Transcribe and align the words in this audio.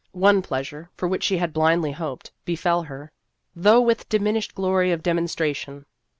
One 0.17 0.41
pleasure, 0.41 0.89
for 0.97 1.07
which 1.07 1.21
she 1.23 1.37
had 1.37 1.53
blindly 1.53 1.91
hoped, 1.91 2.31
befell 2.43 2.81
her, 2.81 3.11
though 3.55 3.81
with 3.81 4.09
diminished 4.09 4.55
glory 4.55 4.91
of 4.91 5.03
demonstration. 5.03 5.85